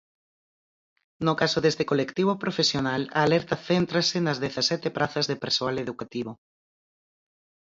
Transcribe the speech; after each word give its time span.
No 1.25 1.33
caso 1.41 1.57
deste 1.61 1.83
colectivo 1.91 2.33
profesional 2.43 3.01
a 3.17 3.19
alerta 3.27 3.55
céntrase 3.69 4.17
nas 4.21 4.37
dezasete 4.43 4.89
prazas 4.97 5.25
de 5.27 5.39
persoal 5.43 5.75
educativo. 5.85 6.31